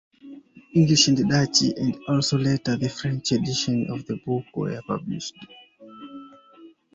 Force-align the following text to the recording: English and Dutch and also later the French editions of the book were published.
English 0.73 1.09
and 1.09 1.29
Dutch 1.29 1.61
and 1.61 1.95
also 2.07 2.35
later 2.35 2.75
the 2.75 2.89
French 2.89 3.33
editions 3.33 3.87
of 3.91 4.03
the 4.07 4.17
book 4.25 4.45
were 4.55 4.81
published. 4.87 5.35